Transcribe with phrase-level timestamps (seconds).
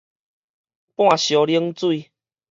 [0.95, 2.11] 半燒冷水